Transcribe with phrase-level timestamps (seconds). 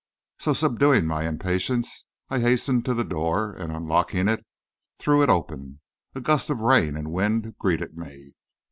[0.39, 4.43] So, subduing my impatience, I hastened to the door, and unlocking it,
[4.97, 5.79] threw it open.
[6.15, 8.33] A gust of rain and wind greeted me.